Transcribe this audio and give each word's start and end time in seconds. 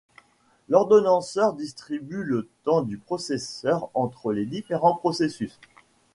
L'ordonnanceur 0.67 1.53
distribue 1.53 2.23
le 2.23 2.49
temps 2.63 2.81
du 2.81 2.97
processeur 2.97 3.91
entre 3.93 4.33
les 4.33 4.47
différents 4.47 4.95
processus. 4.95 5.59